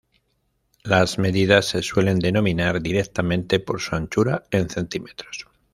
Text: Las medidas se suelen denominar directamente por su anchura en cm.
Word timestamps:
Las 0.83 1.19
medidas 1.19 1.65
se 1.67 1.83
suelen 1.83 2.17
denominar 2.17 2.81
directamente 2.81 3.59
por 3.59 3.79
su 3.79 3.95
anchura 3.95 4.45
en 4.49 4.67
cm. 4.67 5.05